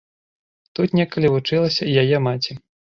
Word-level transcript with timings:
Тут 0.79 0.97
некалі 1.01 1.33
вучылася 1.37 1.81
і 1.85 1.91
яе 2.05 2.17
маці. 2.29 2.63